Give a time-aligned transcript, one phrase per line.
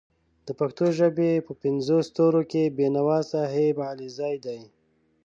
[0.45, 4.61] د پښتو ژبې په پینځو ستورو کې بېنوا صاحب علیزی دی